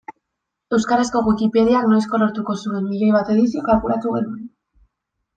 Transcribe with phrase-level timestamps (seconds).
[0.75, 4.41] Euskarazko Wikipediak noizko lortuko zuen miloi bat edizio kalkulatu genuen.